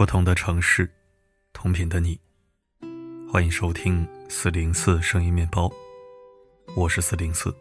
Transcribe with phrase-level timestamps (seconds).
[0.00, 0.90] 不同的城市，
[1.52, 2.18] 同频的你，
[3.30, 5.70] 欢迎收听四零四声音面包，
[6.74, 7.54] 我是四零四。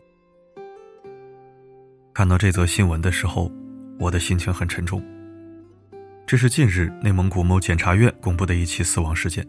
[2.14, 3.52] 看到这则新闻的时候，
[4.00, 5.04] 我的心情很沉重。
[6.26, 9.46] 这是近日内蒙古某检察院公布的一起死亡事件。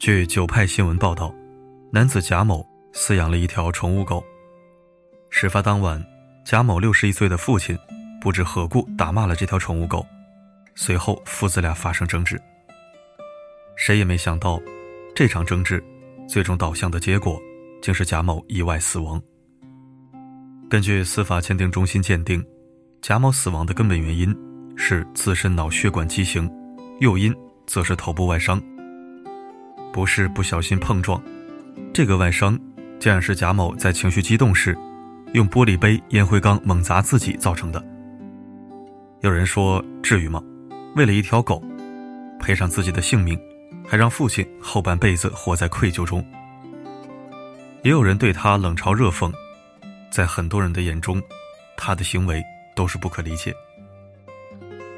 [0.00, 1.32] 据九派新闻报道，
[1.92, 4.20] 男子贾某饲养了一条宠物狗。
[5.30, 6.04] 事发当晚，
[6.44, 7.78] 贾某六十一岁的父亲
[8.20, 10.04] 不知何故打骂了这条宠物狗。
[10.74, 12.40] 随后，父子俩发生争执。
[13.76, 14.60] 谁也没想到，
[15.14, 15.82] 这场争执
[16.28, 17.40] 最终导向的结果，
[17.80, 19.20] 竟是贾某意外死亡。
[20.70, 22.44] 根据司法鉴定中心鉴定，
[23.00, 24.34] 贾某死亡的根本原因
[24.76, 26.50] 是自身脑血管畸形，
[27.00, 27.34] 诱因
[27.66, 28.62] 则是头部外伤。
[29.92, 31.22] 不是不小心碰撞，
[31.92, 32.58] 这个外伤
[32.98, 34.76] 竟然是贾某在情绪激动时，
[35.34, 37.84] 用玻璃杯、烟灰缸猛砸自己造成的。
[39.20, 40.42] 有人说：“至于吗？”
[40.94, 41.62] 为了一条狗，
[42.38, 43.38] 赔上自己的性命，
[43.88, 46.24] 还让父亲后半辈子活在愧疚中。
[47.82, 49.32] 也有人对他冷嘲热讽，
[50.10, 51.20] 在很多人的眼中，
[51.76, 52.42] 他的行为
[52.76, 53.54] 都是不可理解。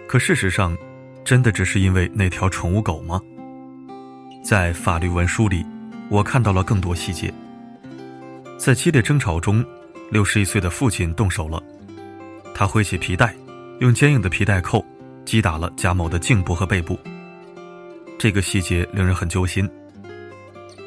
[0.08, 0.76] 可事实上，
[1.24, 3.20] 真的只是因为那条宠物狗吗？
[4.44, 5.64] 在法律文书里，
[6.10, 7.32] 我看到了更多细节。
[8.58, 9.64] 在激烈争吵中，
[10.10, 11.62] 六十一岁的父亲动手了，
[12.52, 13.34] 他挥起皮带，
[13.78, 14.84] 用坚硬的皮带扣。
[15.34, 16.96] 击打了贾某的颈部和背部，
[18.16, 19.68] 这个细节令人很揪心。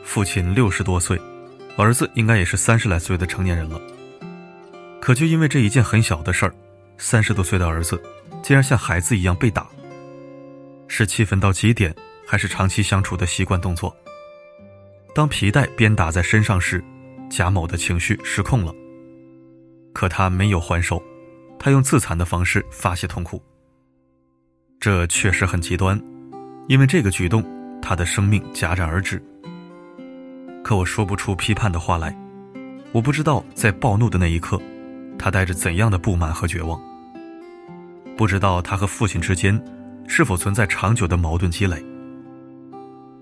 [0.05, 1.19] 父亲六十多岁，
[1.75, 3.77] 儿子应该也是三十来岁的成年人了，
[5.01, 6.55] 可就因为这一件很小的事儿，
[6.97, 8.01] 三十多岁的儿子
[8.41, 9.67] 竟然像孩子一样被打，
[10.87, 11.93] 是气愤到极点，
[12.25, 13.93] 还是长期相处的习惯动作？
[15.13, 16.81] 当皮带鞭打在身上时，
[17.29, 18.73] 贾某的情绪失控了，
[19.93, 21.03] 可他没有还手，
[21.59, 23.43] 他用自残的方式发泄痛苦。
[24.79, 25.99] 这确实很极端，
[26.67, 27.43] 因为这个举动，
[27.81, 29.21] 他的生命戛然而止。
[30.63, 32.15] 可我说不出批判的话来，
[32.91, 34.61] 我不知道在暴怒的那一刻，
[35.17, 36.79] 他带着怎样的不满和绝望。
[38.15, 39.59] 不知道他和父亲之间
[40.07, 41.83] 是否存在长久的矛盾积累。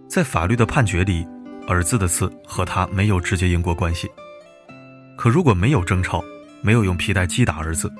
[0.08, 1.26] 在法律的判决里，
[1.68, 4.10] 儿子的死和他没有直接因果关系。
[5.18, 6.24] 可如果没有争吵，
[6.62, 7.92] 没有用皮带击打儿子，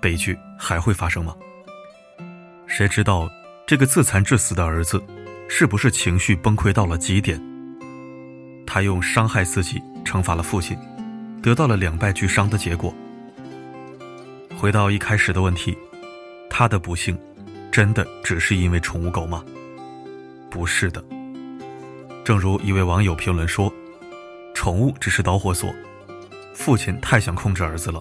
[0.00, 1.34] 悲剧还会发生吗？
[2.76, 3.26] 谁知道
[3.66, 5.02] 这个自残致死的儿子，
[5.48, 7.40] 是不是情绪崩溃到了极点？
[8.66, 10.76] 他用伤害自己惩罚了父亲，
[11.42, 12.94] 得到了两败俱伤的结果。
[14.58, 15.74] 回到一开始的问题，
[16.50, 17.18] 他的不幸，
[17.72, 19.42] 真的只是因为宠物狗吗？
[20.50, 21.02] 不是的。
[22.24, 23.72] 正如一位网友评论说
[24.52, 25.74] ：“宠物只是导火索，
[26.52, 27.98] 父亲太想控制儿子了，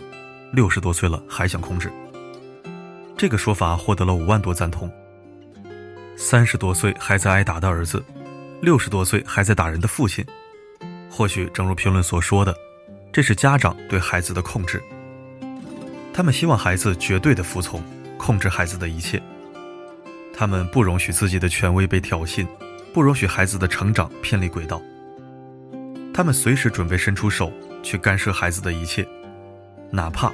[0.51, 1.89] 六十多岁了还想控制。”
[3.17, 4.91] 这个说法获得了五万多赞同。
[6.17, 8.03] 三十多岁还在挨打的儿子，
[8.61, 10.25] 六十多岁还在打人的父亲，
[11.09, 12.55] 或许正如评论所说的，
[13.13, 14.81] 这是家长对孩子的控制。
[16.13, 17.81] 他们希望孩子绝对的服从，
[18.17, 19.21] 控制孩子的一切。
[20.33, 22.45] 他们不容许自己的权威被挑衅，
[22.93, 24.81] 不容许孩子的成长偏离轨道。
[26.13, 27.51] 他们随时准备伸出手
[27.81, 29.05] 去干涉孩子的一切，
[29.89, 30.31] 哪怕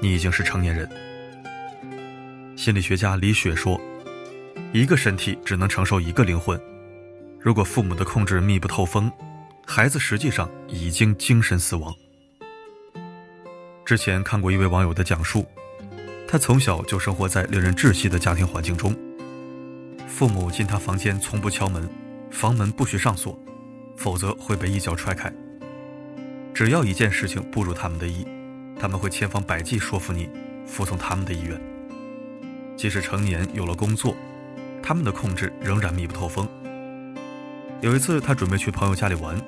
[0.00, 0.88] 你已经是成年人。
[2.62, 3.80] 心理学家李雪说
[4.72, 6.56] ：“一个身体只能承受一个灵魂。
[7.40, 9.10] 如果父母的控制密不透风，
[9.66, 11.92] 孩子实际上已经精神死亡。”
[13.84, 15.44] 之前看过一位网友的讲述，
[16.28, 18.96] 他从小就生活在令人窒息的家庭环境中，
[20.06, 21.90] 父母进他房间从不敲门，
[22.30, 23.36] 房门不许上锁，
[23.96, 25.32] 否则会被一脚踹开。
[26.54, 28.24] 只要一件事情不如他们的意，
[28.78, 30.30] 他们会千方百计说服你
[30.64, 31.60] 服从他们的意愿。
[32.82, 34.12] 即使成年有了工作，
[34.82, 36.48] 他们的控制仍然密不透风。
[37.80, 39.40] 有一次，他准备去朋友家里玩，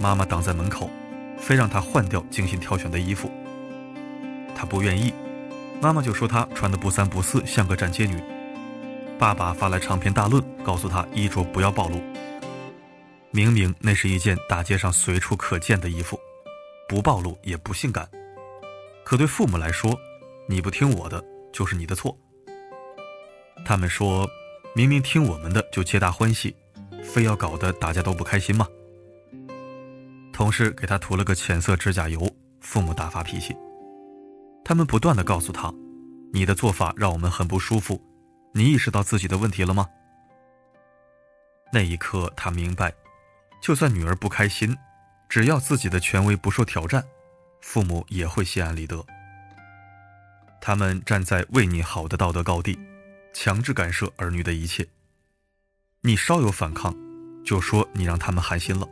[0.00, 0.90] 妈妈挡在门口，
[1.38, 3.30] 非让他换掉精心挑选的衣服。
[4.56, 5.14] 他不愿意，
[5.80, 8.20] 妈妈就说他穿的不三不四，像个站街女。
[9.20, 12.02] 爸爸发来长篇大论，告诉他衣着不要暴露。
[13.30, 16.18] 明明那是一件大街上随处可见的衣服，
[16.88, 18.10] 不暴露也不性感。
[19.04, 19.96] 可对父母来说，
[20.48, 22.18] 你不听我的就是你的错。
[23.64, 24.28] 他们说
[24.74, 26.54] ：“明明听我们的就皆大欢喜，
[27.02, 28.66] 非要搞得大家都不开心吗？”
[30.32, 32.28] 同事给他涂了个浅色指甲油，
[32.60, 33.56] 父母大发脾气。
[34.64, 35.72] 他们不断的告诉他
[36.32, 38.00] ：“你的做法让我们很不舒服，
[38.52, 39.86] 你意识到自己的问题了吗？”
[41.72, 42.92] 那一刻，他明白，
[43.62, 44.76] 就算女儿不开心，
[45.28, 47.04] 只要自己的权威不受挑战，
[47.60, 49.04] 父母也会心安理得。
[50.60, 52.78] 他们站在为你好的道德高地。
[53.32, 54.86] 强制干涉儿女的一切，
[56.02, 56.94] 你稍有反抗，
[57.44, 58.86] 就说你让他们寒心了；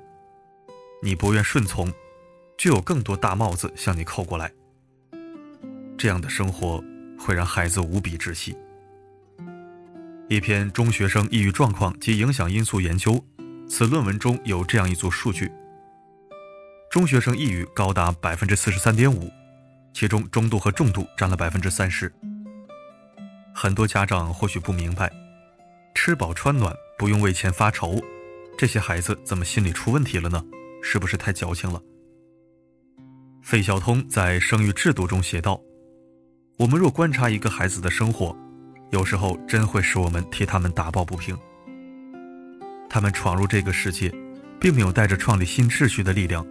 [1.02, 1.93] 你不愿顺从，
[2.56, 4.52] 就有更多大帽子向你扣过来。
[5.96, 6.82] 这样的生活
[7.19, 8.56] 会让孩子无比窒息。
[10.29, 13.25] 一篇中学生抑郁状况及影响因素研究，
[13.69, 15.50] 此论文中有这样一组数据：
[16.90, 19.31] 中学生抑郁高达百分之四十三点五，
[19.93, 22.12] 其中中度和重度占了百分之三十。
[23.61, 25.11] 很多家长或许不明白，
[25.93, 28.01] 吃饱穿暖不用为钱发愁，
[28.57, 30.41] 这些孩子怎么心理出问题了呢？
[30.81, 31.83] 是不是太矫情了？
[33.43, 35.61] 费孝通在《生育制度》中写道
[36.57, 38.33] ：“我们若观察一个孩子的生活。”
[38.91, 41.37] 有时候真会使我们替他们打抱不平。
[42.89, 44.15] 他们闯入这个世界，
[44.61, 46.47] 并没有带着创立新秩序的力量，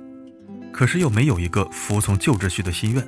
[0.74, 3.07] 可是又没有一个服从旧秩序的心愿，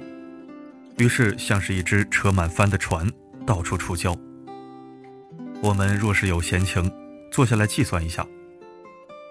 [0.98, 3.06] 于是像是一只车满帆的船，
[3.50, 4.16] 到处触礁。
[5.64, 6.92] 我们若是有闲情，
[7.32, 8.24] 坐下来计算一下，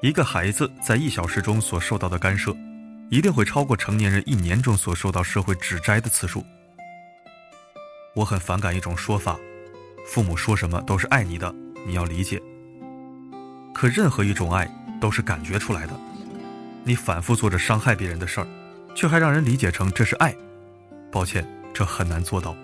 [0.03, 2.53] 一个孩子在一小时中所受到的干涉，
[3.11, 6.45] 一定会超过成年人一年中所受到社会指摘的次数。
[8.17, 9.39] 我很反感一种说法。
[10.05, 11.55] 父母说什么都是爱你的，
[11.87, 12.43] 你要理解。
[13.73, 14.69] 可任何一种爱
[15.01, 15.93] 都是感觉出来的，
[16.83, 18.49] 你反复做着伤害别人的事儿，
[18.97, 20.35] 却还让人理解成这是爱，
[21.13, 22.57] 抱歉，这很难做到。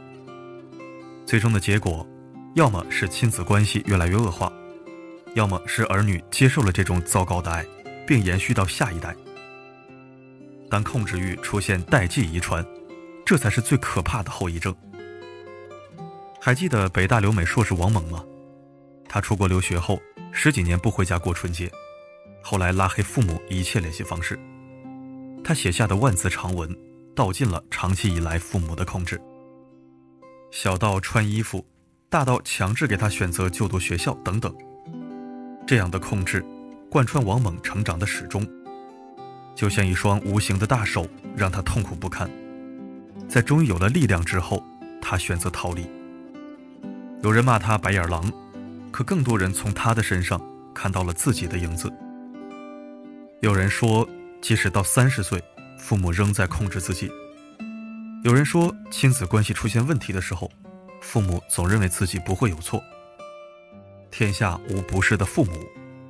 [1.26, 2.06] 最终的结果，
[2.54, 4.52] 要么是亲子关系越来越恶化，
[5.34, 7.64] 要么是儿女接受了这种糟糕的爱，
[8.06, 9.14] 并延续到下一代。
[10.70, 12.64] 当控制欲出现代际遗传，
[13.24, 14.74] 这才是最可怕的后遗症。
[16.40, 18.22] 还记得北大留美硕士王猛吗？
[19.08, 20.00] 他出国留学后
[20.30, 21.70] 十几年不回家过春节，
[22.42, 24.38] 后来拉黑父母一切联系方式。
[25.42, 26.76] 他写下的万字长文，
[27.14, 29.20] 道尽了长期以来父母的控制。
[30.54, 31.66] 小到穿衣服，
[32.08, 34.54] 大到强制给他选择就读学校等等，
[35.66, 36.46] 这样的控制
[36.88, 38.46] 贯穿王猛成长的始终，
[39.56, 42.30] 就像一双无形的大手，让他痛苦不堪。
[43.28, 44.62] 在终于有了力量之后，
[45.02, 45.90] 他选择逃离。
[47.20, 48.32] 有人骂他白眼狼，
[48.92, 50.40] 可更多人从他的身上
[50.72, 51.92] 看到了自己的影子。
[53.40, 54.08] 有人说，
[54.40, 55.42] 即使到三十岁，
[55.80, 57.08] 父母仍在控制自己；
[58.24, 60.50] 有人说，亲子关系出现问题的时候，
[61.02, 62.82] 父母总认为自己不会有错。
[64.10, 65.52] 天下无不是的父母，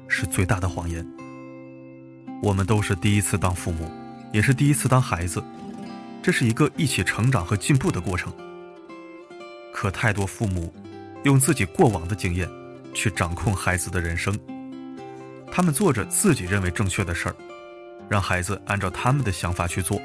[0.06, 1.04] 是最大的谎言。
[2.40, 3.90] 我们都是第一次当父母，
[4.32, 5.42] 也是第一次当孩子，
[6.22, 8.32] 这是一个一起成长和进步的过程。
[9.72, 10.72] 可太多父母。
[11.24, 12.46] 用自己过往的经验
[12.92, 14.38] 去掌控孩子的人生，
[15.50, 17.36] 他们做着自己认为正确的事儿，
[18.10, 19.98] 让孩子按照他们的想法去做。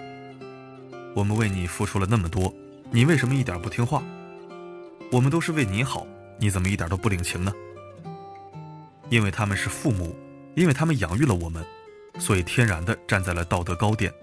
[1.20, 2.54] 我们为你付出了那么多，
[2.92, 4.02] 你为什么一点不听话？
[5.12, 6.08] 我们都是为你好，
[6.40, 7.52] 你怎么一点都不领情呢？
[9.10, 10.16] 因为他们是父母，
[10.56, 11.62] 因为他们养育了我们，
[12.18, 14.14] 所以天然的站在了道德高点，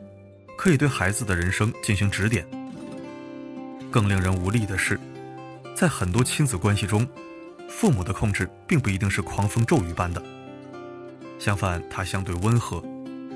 [0.56, 2.48] 可以对孩子的人生进行指点。
[3.90, 4.98] 更令人无力的是。
[5.74, 7.06] 在很多亲子关系中，
[7.68, 10.22] 父母的控制并不一定是狂风骤雨般的，
[11.38, 12.82] 相反，它相对温和，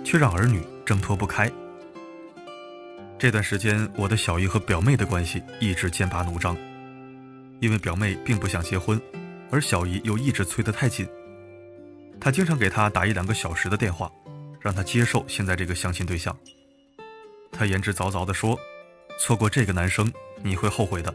[0.03, 1.53] 却让儿女挣脱不开。
[3.21, 6.57] 这段时间，我的小姨和表妹的关系一直剑拔弩张，
[7.61, 8.99] 因为表妹并不想结婚，
[9.51, 11.07] 而小姨又一直催得太紧。
[12.19, 14.11] 她经常给她打一两个小时的电话，
[14.59, 16.35] 让她接受现在这个相亲对象。
[17.53, 18.59] 她言之凿凿地说
[19.21, 20.11] ：“错过这个男生，
[20.43, 21.15] 你会后悔的。”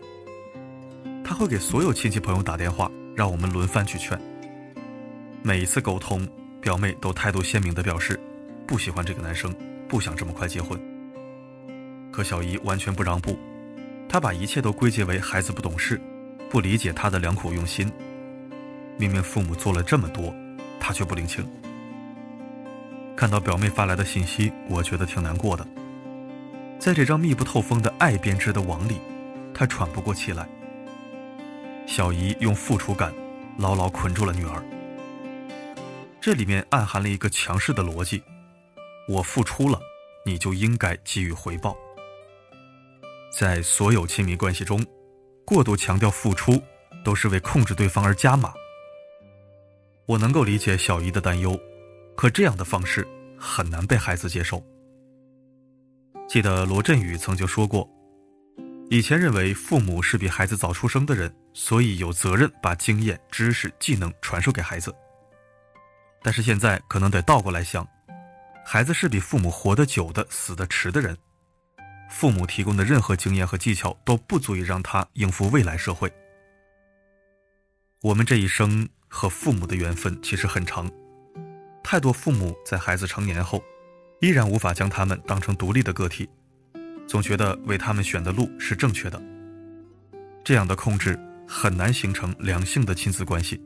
[1.26, 4.16] 她会给所有亲戚朋友打电话，让我们轮番去劝。
[5.42, 6.30] 每一次沟通，
[6.62, 8.20] 表妹都态度鲜明地表示
[8.68, 9.52] 不喜欢这个男生，
[9.90, 10.80] 不想这么快结婚。
[12.16, 13.38] 可小姨完全不让步，
[14.08, 16.00] 她把一切都归结为孩子不懂事，
[16.50, 17.92] 不理解她的良苦用心。
[18.98, 20.34] 明明父母做了这么多，
[20.80, 21.46] 她却不领情。
[23.18, 25.68] 看到表妹发来的信息，我觉得挺难过的。
[26.80, 29.02] 在这张密不透风的爱编织的网里，
[29.54, 30.48] 她喘不过气来。
[31.86, 33.14] 小姨用付出感
[33.58, 34.64] 牢牢捆住了女儿，
[36.22, 38.24] 这里面暗含了一个强势的逻辑：
[39.10, 39.78] 我付出了，
[40.26, 41.76] 你就应该给予回报。
[43.38, 44.82] 在所有亲密关系中，
[45.46, 46.58] 过度强调付出，
[47.04, 48.54] 都是为控制对方而加码。
[50.06, 51.60] 我能够理解小姨的担忧，
[52.16, 53.06] 可这样的方式
[53.38, 54.64] 很难被孩子接受。
[56.30, 57.86] 记得罗振宇曾经说过。
[58.90, 64.96] 以前认为父母是比孩子早出生的人，所以有责任把经验、知识、技能传授给孩子。
[66.24, 67.86] 但是现在可能得倒过来想，
[68.64, 71.18] 孩子是比父母活得久的、死得迟的人，
[72.10, 76.12] 父母提供的任何经验和技巧都不足以让他应付未来社会。
[78.02, 80.90] 我们这一生和父母的缘分其实很长，
[81.84, 83.64] 太多父母在孩子成年后，
[84.22, 86.30] 依然无法将他们当成独立的个体，
[87.08, 89.22] 总觉得为他们选的路是正确的。
[90.44, 93.60] 这样的控制很难形成良性的亲子关系，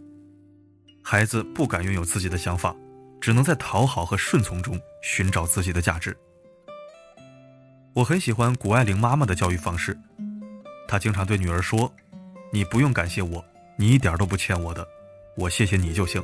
[1.04, 2.74] 孩子不敢拥有自己的想法，
[3.20, 6.16] 只能在讨好和顺从中寻找自己的价值。
[7.94, 9.98] 我很喜欢谷爱凌妈妈的教育方式，
[10.88, 11.92] 她经常对女儿说
[12.54, 13.44] ：“你不用感谢我，
[13.78, 14.88] 你一点都不欠我的。”
[15.36, 16.22] 我谢谢你就行。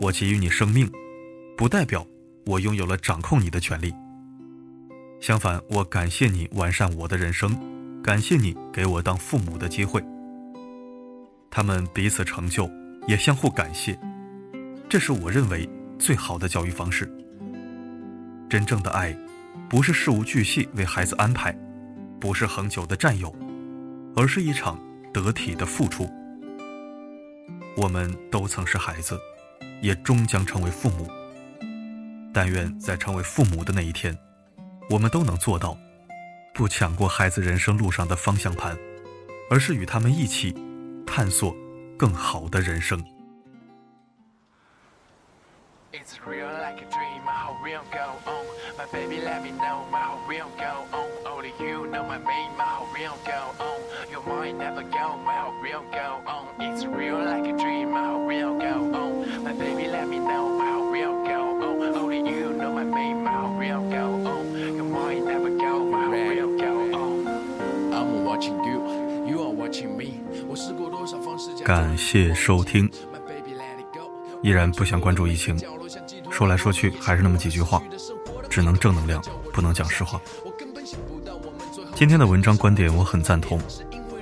[0.00, 0.90] 我给予你生命，
[1.56, 2.06] 不代表
[2.46, 3.94] 我拥有了掌控你的权利。
[5.20, 7.56] 相反，我感谢你完善我的人生，
[8.02, 10.02] 感谢你给我当父母的机会。
[11.50, 12.70] 他们彼此成就，
[13.06, 13.98] 也相互感谢，
[14.88, 17.10] 这是我认为最好的教育方式。
[18.48, 19.16] 真正的爱，
[19.74, 21.52] 不是事无巨细为孩子安排，
[22.20, 23.34] 不是恒久的占有，
[24.14, 24.78] 而是一场
[25.12, 26.08] 得体的付出。
[27.76, 29.18] 我们都曾是孩子，
[29.82, 31.10] 也终将成为父母。
[32.32, 34.16] 但愿在成为父母的那一天，
[34.88, 35.76] 我们都能做到，
[36.54, 38.78] 不抢过孩子人生路上的方向盘，
[39.50, 40.54] 而是与他们一起
[41.04, 41.52] 探索
[41.98, 43.04] 更好的人生。
[45.90, 47.23] It's real like a dream.
[71.65, 72.89] 感谢收听。
[74.41, 75.57] 依然不想关注疫情，
[76.34, 77.80] 说来说去还是那么几句话，
[78.50, 79.22] 只能正能量，
[79.52, 80.20] 不能讲实话。
[81.94, 83.60] 今天的文章观点我很赞同，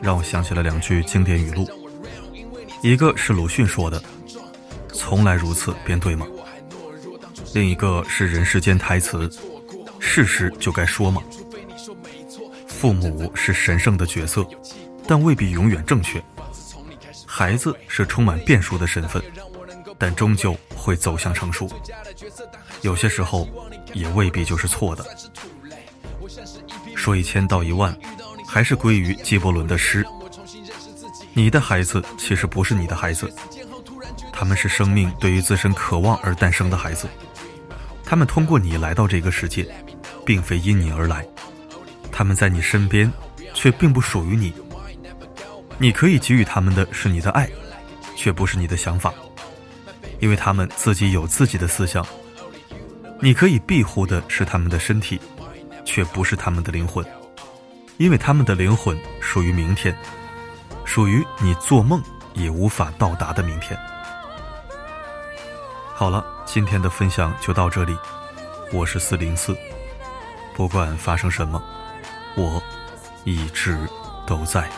[0.03, 1.67] 让我想起了两句经典语录，
[2.83, 4.03] 一个是鲁迅说的
[4.93, 6.27] ：“从来如此便对吗？”
[7.55, 9.27] 另一个是人世间台词
[9.99, 11.23] ：“事实就该说吗？”
[12.69, 14.47] 父母是神圣的角色，
[15.07, 16.23] 但未必永远正确。
[17.27, 19.23] 孩子是充满变数的身份，
[19.97, 21.71] 但终究会走向成熟。
[22.81, 23.49] 有些时候，
[23.95, 25.07] 也未必就是错的。
[26.97, 27.97] 说一千道一万，
[28.49, 30.05] 还是归于纪伯伦的诗。
[31.33, 33.33] 你的孩子其实不是你的孩子，
[34.33, 37.09] 他们是生命对于自身渴望而诞生的孩子。
[38.05, 39.67] 他们通过你来到这个世界，
[40.27, 41.27] 并非因你而来。
[42.11, 43.11] 他们在你身边，
[43.55, 44.53] 却并不属于你。
[45.79, 47.49] 你可以给予他们的是你的爱，
[48.15, 49.15] 却不是你的想法，
[50.23, 52.07] 因为他们自己有自己的思想。
[53.21, 55.21] 你可以庇护的是他们的身体，
[55.85, 57.05] 却不是他们的灵魂，
[57.99, 59.97] 因为他们的灵魂属于明天，
[60.85, 62.01] 属于你做梦
[62.35, 63.77] 也无法到达的明天。
[65.93, 67.97] 好了，今天的分享就到这里，
[68.73, 69.57] 我是四零四，
[70.55, 71.61] 不管发生什么，
[72.37, 72.63] 我
[73.25, 73.77] 一直
[74.25, 74.71] 都在。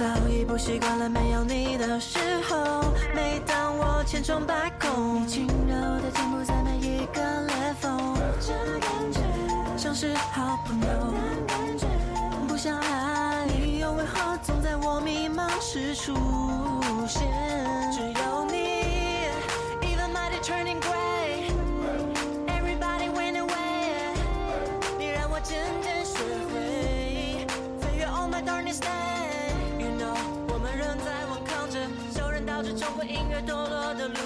[0.00, 9.20] 早已不习惯了没有你的时候，每当我千疮百孔，轻柔的填补在每一个裂缝，这感觉
[9.76, 10.86] 像是好朋友，
[12.48, 16.14] 不想爱，理由为何总在我迷茫时出
[17.06, 17.20] 现？
[17.92, 19.28] 只有你
[19.82, 24.16] ，Even my turning gray，Everybody went away，
[24.98, 26.20] 你让我渐渐学
[26.54, 27.46] 会
[27.82, 28.80] 飞越 all my darkness
[32.62, 34.19] 这就会音乐堕落的路